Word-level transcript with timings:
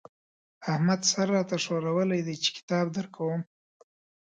احمد 0.71 1.01
سر 1.11 1.27
را 1.33 1.41
ته 1.49 1.57
ښورولی 1.63 2.21
دی 2.27 2.35
چې 2.43 2.49
کتاب 2.57 2.85
درکوم. 2.95 3.41